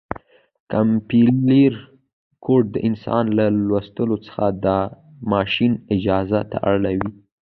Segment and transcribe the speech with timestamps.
[0.71, 1.73] کمپایلر
[2.43, 4.67] کوډ د انسان له لوستلو څخه د
[5.31, 7.09] ماشین اجرا ته اړوي.